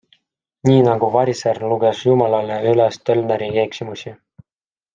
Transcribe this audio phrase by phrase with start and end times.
[0.67, 4.15] Nii nagu variser luges Jumalale üles tölneri eksimusi.